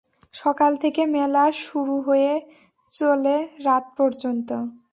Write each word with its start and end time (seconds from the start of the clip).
সকাল 0.33 0.71
থেকে 0.75 1.01
মেলা 1.07 1.45
শুরু 1.61 1.95
হয়ে 2.01 2.33
চলে 2.89 3.35
রাত 3.63 3.85
পর্যন্ত। 3.97 4.49